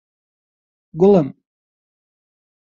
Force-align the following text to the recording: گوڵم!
گوڵم! 0.99 1.27